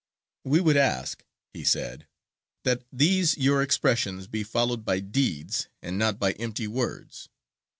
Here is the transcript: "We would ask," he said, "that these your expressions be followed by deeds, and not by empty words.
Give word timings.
"We 0.43 0.61
would 0.61 0.77
ask," 0.77 1.23
he 1.53 1.63
said, 1.63 2.07
"that 2.63 2.85
these 2.91 3.37
your 3.37 3.61
expressions 3.61 4.25
be 4.25 4.43
followed 4.43 4.83
by 4.83 4.99
deeds, 5.01 5.67
and 5.83 5.99
not 5.99 6.17
by 6.17 6.31
empty 6.31 6.65
words. 6.65 7.29